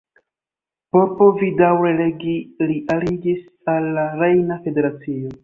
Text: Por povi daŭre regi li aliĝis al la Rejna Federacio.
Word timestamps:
Por 0.95 1.11
povi 1.19 1.49
daŭre 1.59 1.91
regi 1.99 2.33
li 2.71 2.79
aliĝis 2.95 3.45
al 3.75 3.93
la 4.01 4.09
Rejna 4.25 4.61
Federacio. 4.67 5.37